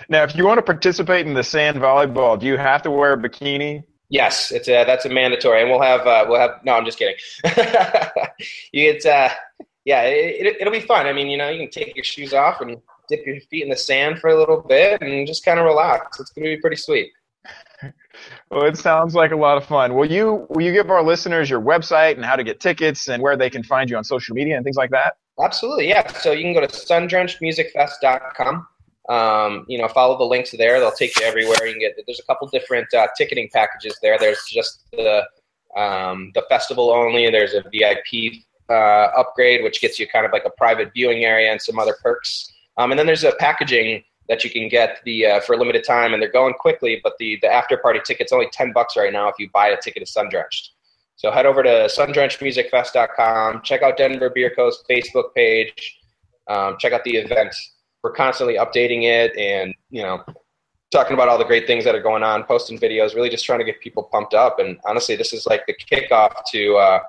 Now, 0.09 0.23
if 0.23 0.35
you 0.35 0.45
want 0.45 0.57
to 0.59 0.63
participate 0.63 1.25
in 1.25 1.33
the 1.33 1.43
sand 1.43 1.77
volleyball, 1.77 2.39
do 2.39 2.45
you 2.45 2.57
have 2.57 2.81
to 2.83 2.91
wear 2.91 3.13
a 3.13 3.17
bikini? 3.17 3.83
Yes, 4.09 4.51
it's 4.51 4.67
a, 4.67 4.83
that's 4.85 5.05
a 5.05 5.09
mandatory, 5.09 5.61
and 5.61 5.71
we'll 5.71 5.81
have 5.81 6.05
uh, 6.05 6.25
we'll 6.27 6.39
have. 6.39 6.59
No, 6.63 6.73
I'm 6.73 6.85
just 6.85 6.99
kidding. 6.99 7.15
it's 8.73 9.05
uh, 9.05 9.29
yeah, 9.85 10.03
it, 10.03 10.57
it, 10.59 10.65
will 10.65 10.71
be 10.71 10.79
fun. 10.79 11.07
I 11.07 11.13
mean, 11.13 11.27
you 11.27 11.37
know, 11.37 11.49
you 11.49 11.59
can 11.59 11.71
take 11.71 11.95
your 11.95 12.03
shoes 12.03 12.33
off 12.33 12.61
and 12.61 12.77
dip 13.09 13.25
your 13.25 13.39
feet 13.41 13.63
in 13.63 13.69
the 13.69 13.75
sand 13.75 14.19
for 14.19 14.29
a 14.29 14.37
little 14.37 14.61
bit 14.61 15.01
and 15.01 15.27
just 15.27 15.43
kind 15.43 15.59
of 15.59 15.65
relax. 15.65 16.19
It's 16.19 16.31
going 16.31 16.45
to 16.45 16.55
be 16.55 16.61
pretty 16.61 16.77
sweet. 16.77 17.11
Well, 18.49 18.65
it 18.65 18.77
sounds 18.77 19.15
like 19.15 19.31
a 19.31 19.35
lot 19.35 19.57
of 19.57 19.65
fun. 19.65 19.95
Will 19.95 20.09
you 20.09 20.45
will 20.49 20.61
you 20.61 20.71
give 20.71 20.89
our 20.89 21.03
listeners 21.03 21.49
your 21.49 21.59
website 21.59 22.15
and 22.15 22.23
how 22.23 22.35
to 22.35 22.43
get 22.43 22.59
tickets 22.59 23.09
and 23.09 23.21
where 23.21 23.35
they 23.35 23.49
can 23.49 23.63
find 23.63 23.89
you 23.89 23.97
on 23.97 24.03
social 24.03 24.35
media 24.35 24.55
and 24.55 24.63
things 24.63 24.77
like 24.77 24.91
that? 24.91 25.15
Absolutely, 25.41 25.89
yeah. 25.89 26.07
So 26.19 26.31
you 26.31 26.43
can 26.43 26.53
go 26.53 26.61
to 26.61 26.67
sundrenchedmusicfest.com. 26.67 28.67
Um, 29.09 29.65
you 29.67 29.77
know, 29.77 29.87
follow 29.89 30.17
the 30.17 30.23
links 30.23 30.51
there; 30.51 30.79
they'll 30.79 30.91
take 30.91 31.19
you 31.19 31.25
everywhere. 31.25 31.65
You 31.65 31.73
can 31.73 31.81
get 31.81 31.99
there's 32.05 32.19
a 32.19 32.25
couple 32.25 32.47
different 32.47 32.93
uh, 32.93 33.07
ticketing 33.17 33.49
packages 33.51 33.97
there. 34.01 34.17
There's 34.17 34.45
just 34.47 34.85
the 34.91 35.25
um, 35.75 36.31
the 36.35 36.43
festival 36.47 36.91
only. 36.91 37.29
There's 37.29 37.53
a 37.53 37.63
VIP 37.63 38.35
uh, 38.69 39.09
upgrade, 39.17 39.63
which 39.63 39.81
gets 39.81 39.99
you 39.99 40.07
kind 40.07 40.25
of 40.25 40.31
like 40.31 40.45
a 40.45 40.51
private 40.51 40.93
viewing 40.93 41.25
area 41.25 41.51
and 41.51 41.61
some 41.61 41.79
other 41.79 41.97
perks. 42.01 42.53
Um, 42.77 42.91
and 42.91 42.99
then 42.99 43.05
there's 43.05 43.23
a 43.23 43.33
packaging 43.39 44.03
that 44.29 44.43
you 44.43 44.49
can 44.49 44.69
get 44.69 44.99
the 45.03 45.25
uh, 45.25 45.39
for 45.41 45.53
a 45.53 45.57
limited 45.57 45.83
time, 45.83 46.13
and 46.13 46.21
they're 46.21 46.31
going 46.31 46.53
quickly. 46.53 47.01
But 47.03 47.13
the 47.19 47.39
the 47.41 47.51
after 47.51 47.77
party 47.77 47.99
ticket's 48.05 48.31
only 48.31 48.47
ten 48.53 48.71
bucks 48.71 48.95
right 48.95 49.11
now 49.11 49.27
if 49.27 49.35
you 49.39 49.49
buy 49.51 49.69
a 49.69 49.81
ticket 49.81 50.05
to 50.05 50.11
Sundrenched. 50.11 50.69
So 51.15 51.31
head 51.31 51.45
over 51.45 51.63
to 51.63 51.69
sundrenchedmusicfest.com. 51.69 53.61
Check 53.63 53.81
out 53.81 53.97
Denver 53.97 54.29
Beer 54.29 54.51
Co.'s 54.55 54.83
Facebook 54.89 55.33
page. 55.35 55.99
Um, 56.47 56.75
check 56.79 56.93
out 56.93 57.03
the 57.03 57.17
event. 57.17 57.55
We're 58.03 58.11
constantly 58.11 58.55
updating 58.55 59.03
it 59.03 59.35
and 59.37 59.73
you 59.89 60.01
know 60.01 60.23
talking 60.91 61.13
about 61.15 61.27
all 61.27 61.37
the 61.37 61.45
great 61.45 61.65
things 61.65 61.83
that 61.83 61.95
are 61.95 62.01
going 62.01 62.21
on, 62.21 62.43
posting 62.43 62.77
videos, 62.77 63.15
really 63.15 63.29
just 63.29 63.45
trying 63.45 63.59
to 63.59 63.65
get 63.65 63.79
people 63.81 64.03
pumped 64.03 64.33
up. 64.33 64.59
And 64.59 64.77
honestly, 64.85 65.15
this 65.15 65.33
is 65.33 65.45
like 65.47 65.65
the 65.65 65.73
kickoff 65.73 66.31
to 66.51 66.75
uh, 66.75 66.99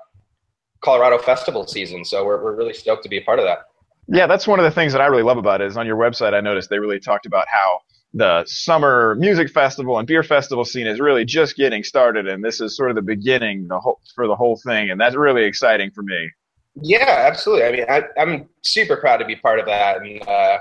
Colorado 0.81 1.17
festival 1.19 1.67
season. 1.67 2.03
So 2.03 2.25
we're 2.25 2.43
we're 2.43 2.55
really 2.55 2.73
stoked 2.73 3.03
to 3.03 3.09
be 3.09 3.17
a 3.17 3.21
part 3.21 3.39
of 3.39 3.45
that. 3.45 3.59
Yeah, 4.07 4.27
that's 4.27 4.47
one 4.47 4.59
of 4.59 4.65
the 4.65 4.71
things 4.71 4.91
that 4.93 5.01
I 5.01 5.07
really 5.07 5.23
love 5.23 5.37
about 5.37 5.61
it. 5.61 5.67
Is 5.67 5.77
on 5.77 5.85
your 5.85 5.97
website, 5.97 6.33
I 6.33 6.41
noticed 6.41 6.69
they 6.69 6.79
really 6.79 6.99
talked 6.99 7.25
about 7.25 7.47
how 7.47 7.79
the 8.15 8.45
summer 8.47 9.13
music 9.15 9.49
festival 9.49 9.99
and 9.99 10.07
beer 10.07 10.23
festival 10.23 10.63
scene 10.63 10.87
is 10.87 11.01
really 11.01 11.25
just 11.25 11.57
getting 11.57 11.83
started, 11.83 12.29
and 12.29 12.43
this 12.43 12.61
is 12.61 12.75
sort 12.75 12.89
of 12.89 12.95
the 12.95 13.01
beginning 13.01 13.67
the 13.67 13.77
whole, 13.77 13.99
for 14.15 14.25
the 14.25 14.35
whole 14.35 14.55
thing, 14.55 14.89
and 14.89 14.99
that's 14.99 15.17
really 15.17 15.43
exciting 15.43 15.91
for 15.91 16.01
me. 16.01 16.31
Yeah, 16.81 17.25
absolutely. 17.27 17.65
I 17.65 17.71
mean, 17.71 17.85
I, 17.89 18.21
am 18.21 18.47
super 18.61 18.95
proud 18.95 19.17
to 19.17 19.25
be 19.25 19.35
part 19.35 19.59
of 19.59 19.65
that, 19.65 20.01
and 20.01 20.25
uh, 20.29 20.59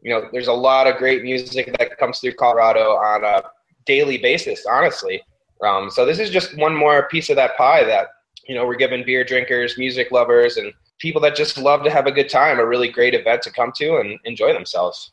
you 0.00 0.12
know, 0.12 0.28
there's 0.32 0.46
a 0.46 0.52
lot 0.52 0.86
of 0.86 0.96
great 0.96 1.24
music 1.24 1.74
that 1.76 1.98
comes 1.98 2.20
through 2.20 2.34
Colorado 2.34 2.92
on 2.92 3.24
a 3.24 3.42
daily 3.84 4.18
basis, 4.18 4.64
honestly. 4.64 5.20
Um, 5.60 5.90
so 5.90 6.06
this 6.06 6.20
is 6.20 6.30
just 6.30 6.56
one 6.56 6.74
more 6.74 7.08
piece 7.08 7.30
of 7.30 7.36
that 7.36 7.56
pie 7.56 7.82
that 7.82 8.08
you 8.46 8.54
know 8.54 8.64
we're 8.64 8.76
giving 8.76 9.04
beer 9.04 9.24
drinkers, 9.24 9.76
music 9.76 10.12
lovers, 10.12 10.56
and 10.56 10.72
people 11.00 11.20
that 11.22 11.34
just 11.34 11.58
love 11.58 11.82
to 11.82 11.90
have 11.90 12.06
a 12.06 12.12
good 12.12 12.28
time, 12.28 12.60
a 12.60 12.64
really 12.64 12.88
great 12.88 13.14
event 13.14 13.42
to 13.42 13.50
come 13.50 13.72
to 13.74 13.96
and 13.96 14.20
enjoy 14.24 14.52
themselves. 14.52 15.10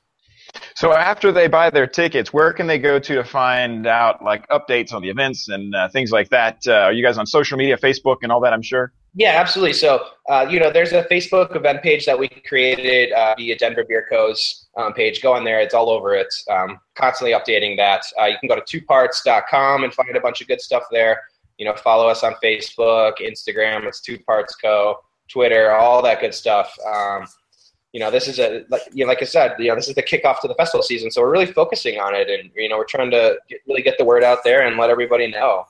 So 0.76 0.94
after 0.94 1.32
they 1.32 1.48
buy 1.48 1.70
their 1.70 1.88
tickets, 1.88 2.32
where 2.32 2.54
can 2.54 2.66
they 2.68 2.80
go 2.80 3.00
to 3.00 3.16
to 3.16 3.24
find 3.24 3.86
out 3.88 4.24
like 4.24 4.48
updates 4.50 4.94
on 4.94 5.02
the 5.02 5.10
events 5.10 5.50
and 5.50 5.76
uh, 5.76 5.90
things 5.90 6.12
like 6.12 6.30
that? 6.30 6.60
Uh, 6.66 6.74
are 6.74 6.94
you 6.94 7.04
guys 7.04 7.18
on 7.18 7.26
social 7.26 7.58
media, 7.58 7.78
Facebook, 7.78 8.18
and 8.24 8.32
all 8.32 8.40
that? 8.42 8.54
I'm 8.54 8.62
sure. 8.62 8.94
Yeah, 9.16 9.34
absolutely. 9.40 9.74
So, 9.74 10.06
uh, 10.30 10.46
you 10.50 10.60
know, 10.60 10.72
there's 10.72 10.94
a 10.94 11.04
Facebook 11.06 11.56
event 11.56 11.82
page 11.82 12.06
that 12.06 12.18
we 12.18 12.28
created 12.48 13.12
uh, 13.12 13.34
via 13.38 13.58
Denver 13.58 13.84
Beer 13.88 14.06
Co.'s 14.10 14.68
um, 14.78 14.94
page. 14.94 15.22
Go 15.22 15.34
on 15.34 15.44
there; 15.44 15.60
it's 15.60 15.74
all 15.74 15.90
over 15.90 16.16
It's 16.16 16.46
Um, 16.50 16.80
constantly 16.96 17.34
updating 17.34 17.76
that. 17.78 18.04
Uh, 18.22 18.26
you 18.26 18.38
can 18.40 18.48
go 18.48 18.56
to 18.56 18.62
twoparts.com 18.62 19.84
and 19.84 19.94
find 19.94 20.16
a 20.16 20.22
bunch 20.22 20.42
of 20.42 20.48
good 20.48 20.62
stuff 20.62 20.84
there. 20.92 21.22
You 21.58 21.66
know, 21.66 21.76
follow 21.76 22.08
us 22.08 22.24
on 22.24 22.36
Facebook, 22.42 23.14
Instagram. 23.20 23.86
It's 23.86 24.00
Two 24.00 24.20
Parts 24.20 24.56
Co. 24.56 25.00
Twitter, 25.30 25.72
all 25.72 26.02
that 26.02 26.22
good 26.22 26.34
stuff. 26.34 26.74
Um, 26.88 27.26
you 27.92 28.00
know, 28.00 28.12
this 28.12 28.28
is 28.28 28.40
a 28.40 28.64
like 28.70 28.82
you 28.92 29.04
know, 29.04 29.10
like 29.10 29.22
I 29.22 29.26
said, 29.26 29.56
you 29.60 29.70
know, 29.70 29.76
this 29.76 29.88
is 29.88 29.96
the 29.96 30.04
kickoff 30.04 30.42
to 30.42 30.48
the 30.48 30.56
festival 30.56 30.84
season, 30.84 31.10
so 31.10 31.22
we're 31.22 31.32
really 31.32 31.52
focusing 31.52 32.00
on 32.00 32.14
it, 32.16 32.30
and 32.30 32.52
you 32.56 32.70
know, 32.70 32.78
we're 32.78 32.86
trying 32.86 33.12
to 33.12 33.38
get, 33.50 33.60
really 33.68 33.82
get 33.82 33.98
the 33.98 34.06
word 34.06 34.24
out 34.24 34.44
there 34.44 34.66
and 34.68 34.78
let 34.78 34.90
everybody 34.90 35.28
know. 35.28 35.66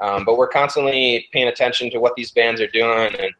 Um, 0.00 0.24
but 0.24 0.38
we're 0.38 0.48
constantly 0.48 1.28
paying 1.32 1.48
attention 1.48 1.90
to 1.90 1.98
what 1.98 2.14
these 2.16 2.30
bands 2.30 2.60
are 2.60 2.68
doing, 2.68 3.14
and 3.16 3.32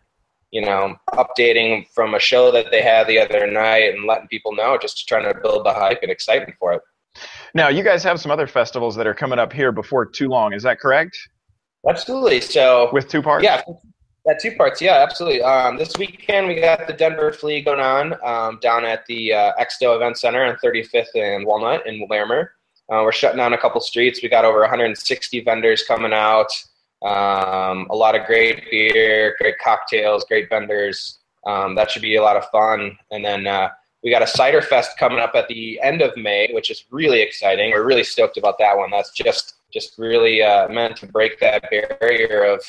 you 0.51 0.61
know, 0.61 0.95
updating 1.15 1.89
from 1.95 2.15
a 2.15 2.21
show 2.21 2.53
that 2.53 2.71
they 2.71 2.83
had 2.83 3.07
the 3.07 3.19
other 3.19 3.47
night, 3.47 3.95
and 3.95 4.07
letting 4.07 4.29
people 4.29 4.55
know, 4.55 4.77
just 4.81 5.09
trying 5.09 5.25
to 5.25 5.41
build 5.41 5.65
the 5.65 5.73
hype 5.73 6.01
and 6.03 6.11
excitement 6.11 6.55
for 6.59 6.75
it. 6.75 6.83
Now, 7.55 7.69
you 7.69 7.83
guys 7.83 8.03
have 8.05 8.21
some 8.21 8.31
other 8.31 8.47
festivals 8.47 8.95
that 8.97 9.07
are 9.07 9.15
coming 9.15 9.39
up 9.39 9.53
here 9.53 9.73
before 9.73 10.07
too 10.07 10.29
long. 10.29 10.53
Is 10.53 10.63
that 10.63 10.81
correct? 10.81 11.17
Absolutely. 11.89 12.41
So 12.41 12.91
with 12.93 13.09
two 13.09 13.23
parts. 13.23 13.45
Yeah, 13.45 13.63
yeah, 14.27 14.35
two 14.41 14.53
parts. 14.53 14.81
Yeah, 14.81 15.03
absolutely. 15.03 15.43
Um, 15.43 15.77
this 15.77 15.97
weekend 15.99 16.47
we 16.47 16.61
got 16.61 16.87
the 16.87 16.93
Denver 16.93 17.33
Flea 17.33 17.63
going 17.63 17.81
on 17.81 18.15
um, 18.25 18.59
down 18.61 18.85
at 18.85 19.05
the 19.07 19.33
uh, 19.33 19.53
EXDO 19.61 19.97
Event 19.97 20.19
Center 20.19 20.45
on 20.45 20.57
35th 20.57 21.15
and 21.15 21.45
Walnut 21.45 21.87
in 21.87 22.07
Larimer. 22.09 22.53
Uh, 22.93 23.03
we're 23.03 23.13
shutting 23.13 23.39
down 23.39 23.53
a 23.53 23.59
couple 23.59 23.81
streets. 23.81 24.23
We 24.23 24.29
got 24.29 24.45
over 24.45 24.61
160 24.61 25.41
vendors 25.41 25.85
coming 25.85 26.13
out. 26.13 26.51
Um, 27.03 27.87
a 27.91 27.97
lot 27.97 28.15
of 28.15 28.27
great 28.27 28.71
beer, 28.71 29.35
great 29.41 29.59
cocktails, 29.59 30.25
great 30.25 30.49
vendors. 30.49 31.19
Um, 31.47 31.75
that 31.75 31.91
should 31.91 32.03
be 32.03 32.17
a 32.17 32.23
lot 32.23 32.37
of 32.37 32.45
fun. 32.51 32.97
And 33.11 33.25
then 33.25 33.47
uh, 33.47 33.71
we 34.05 34.11
got 34.11 34.23
a 34.23 34.27
cider 34.27 34.63
fest 34.63 34.99
coming 34.99 35.19
up 35.19 35.35
at 35.35 35.49
the 35.49 35.81
end 35.83 36.01
of 36.01 36.17
May, 36.17 36.49
which 36.53 36.71
is 36.71 36.85
really 36.91 37.21
exciting. 37.21 37.73
We're 37.73 37.87
really 37.87 38.05
stoked 38.05 38.37
about 38.37 38.59
that 38.59 38.77
one. 38.77 38.91
That's 38.91 39.11
just 39.11 39.55
just 39.73 39.99
really 39.99 40.43
uh, 40.43 40.69
meant 40.69 40.97
to 40.99 41.07
break 41.07 41.41
that 41.41 41.65
barrier 41.71 42.45
of 42.45 42.63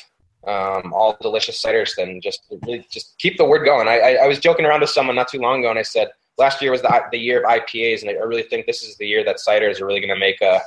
um, 0.46 0.92
all 0.92 1.16
delicious 1.20 1.62
ciders, 1.62 1.94
then 1.96 2.20
just 2.20 2.42
just 2.90 3.16
keep 3.18 3.36
the 3.36 3.44
word 3.44 3.64
going. 3.64 3.88
I, 3.88 3.98
I, 3.98 4.10
I, 4.24 4.26
was 4.26 4.38
joking 4.38 4.66
around 4.66 4.80
with 4.80 4.90
someone 4.90 5.16
not 5.16 5.28
too 5.28 5.38
long 5.38 5.60
ago, 5.60 5.70
and 5.70 5.78
I 5.78 5.82
said 5.82 6.10
last 6.36 6.60
year 6.60 6.70
was 6.70 6.82
the, 6.82 7.00
the 7.10 7.18
year 7.18 7.42
of 7.42 7.44
IPAs, 7.44 8.02
and 8.02 8.10
I 8.10 8.14
really 8.14 8.42
think 8.42 8.66
this 8.66 8.82
is 8.82 8.96
the 8.96 9.06
year 9.06 9.24
that 9.24 9.36
ciders 9.36 9.80
are 9.80 9.86
really 9.86 10.00
going 10.00 10.14
to 10.14 10.18
make 10.18 10.40
a, 10.40 10.60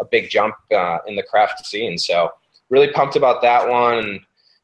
a 0.00 0.04
big 0.04 0.30
jump 0.30 0.54
uh, 0.74 0.98
in 1.06 1.16
the 1.16 1.22
craft 1.22 1.66
scene. 1.66 1.98
So 1.98 2.30
really 2.70 2.90
pumped 2.92 3.16
about 3.16 3.42
that 3.42 3.68
one. 3.68 3.98
And, 3.98 4.20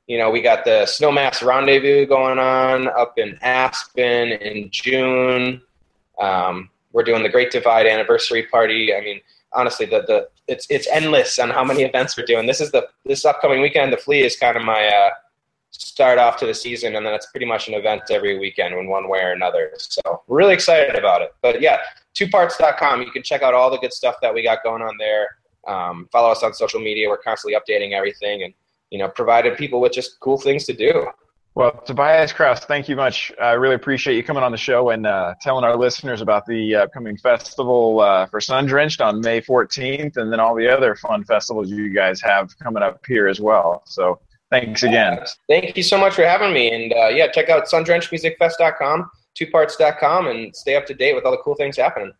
you 0.06 0.18
know, 0.18 0.30
we 0.30 0.42
got 0.42 0.64
the 0.64 0.84
Snowmass 0.84 1.44
Rendezvous 1.44 2.06
going 2.06 2.38
on 2.38 2.88
up 2.88 3.18
in 3.18 3.38
Aspen 3.42 4.32
in 4.32 4.70
June. 4.70 5.62
Um, 6.20 6.70
we're 6.94 7.02
doing 7.02 7.22
the 7.22 7.28
Great 7.28 7.50
Divide 7.50 7.86
anniversary 7.86 8.44
party. 8.44 8.94
I 8.94 9.00
mean, 9.00 9.20
honestly, 9.52 9.84
the 9.84 10.02
the 10.06 10.28
it's 10.48 10.66
it's 10.70 10.88
endless 10.88 11.38
on 11.38 11.50
how 11.50 11.64
many 11.64 11.82
events 11.82 12.16
we're 12.16 12.24
doing. 12.24 12.46
This 12.46 12.60
is 12.60 12.70
the 12.70 12.88
this 13.04 13.26
upcoming 13.26 13.60
weekend. 13.60 13.92
The 13.92 13.98
Flea 13.98 14.22
is 14.22 14.36
kind 14.36 14.56
of 14.56 14.64
my 14.64 14.86
uh, 14.86 15.10
start 15.70 16.18
off 16.18 16.38
to 16.38 16.46
the 16.46 16.54
season, 16.54 16.96
and 16.96 17.04
then 17.04 17.12
it's 17.12 17.26
pretty 17.26 17.46
much 17.46 17.68
an 17.68 17.74
event 17.74 18.02
every 18.10 18.38
weekend 18.38 18.74
in 18.74 18.88
one 18.88 19.08
way 19.08 19.20
or 19.20 19.32
another. 19.32 19.72
So 19.76 20.22
we're 20.28 20.38
really 20.38 20.54
excited 20.54 20.94
about 20.96 21.20
it. 21.20 21.34
But 21.42 21.60
yeah, 21.60 21.78
twoparts.com. 22.14 23.02
You 23.02 23.10
can 23.10 23.22
check 23.22 23.42
out 23.42 23.54
all 23.54 23.70
the 23.70 23.78
good 23.78 23.92
stuff 23.92 24.16
that 24.22 24.32
we 24.32 24.42
got 24.42 24.62
going 24.62 24.80
on 24.80 24.96
there. 24.98 25.28
Um, 25.66 26.08
follow 26.12 26.30
us 26.30 26.42
on 26.42 26.54
social 26.54 26.80
media. 26.80 27.08
We're 27.08 27.18
constantly 27.18 27.58
updating 27.58 27.92
everything, 27.92 28.44
and 28.44 28.54
you 28.90 28.98
know, 28.98 29.08
providing 29.08 29.56
people 29.56 29.80
with 29.80 29.92
just 29.92 30.20
cool 30.20 30.38
things 30.38 30.64
to 30.66 30.72
do. 30.72 31.08
Well, 31.56 31.70
Tobias 31.86 32.32
Krause, 32.32 32.64
thank 32.64 32.88
you 32.88 32.96
much. 32.96 33.30
I 33.40 33.52
really 33.52 33.76
appreciate 33.76 34.16
you 34.16 34.24
coming 34.24 34.42
on 34.42 34.50
the 34.50 34.58
show 34.58 34.90
and 34.90 35.06
uh, 35.06 35.34
telling 35.40 35.64
our 35.64 35.76
listeners 35.76 36.20
about 36.20 36.46
the 36.46 36.74
upcoming 36.74 37.16
festival 37.16 38.00
uh, 38.00 38.26
for 38.26 38.40
Sundrenched 38.40 39.00
on 39.00 39.20
May 39.20 39.40
14th, 39.40 40.16
and 40.16 40.32
then 40.32 40.40
all 40.40 40.56
the 40.56 40.68
other 40.68 40.96
fun 40.96 41.22
festivals 41.22 41.70
you 41.70 41.94
guys 41.94 42.20
have 42.22 42.58
coming 42.58 42.82
up 42.82 43.06
here 43.06 43.28
as 43.28 43.40
well. 43.40 43.84
So, 43.86 44.18
thanks 44.50 44.82
again. 44.82 45.20
Thank 45.48 45.76
you 45.76 45.84
so 45.84 45.96
much 45.96 46.14
for 46.14 46.24
having 46.24 46.52
me. 46.52 46.74
And 46.74 46.92
uh, 46.92 47.08
yeah, 47.08 47.28
check 47.30 47.48
out 47.50 47.66
sundrenchedmusicfest.com, 47.66 49.10
twoparts.com, 49.40 50.26
and 50.26 50.56
stay 50.56 50.74
up 50.74 50.86
to 50.86 50.94
date 50.94 51.14
with 51.14 51.24
all 51.24 51.30
the 51.30 51.42
cool 51.44 51.54
things 51.54 51.76
happening. 51.76 52.12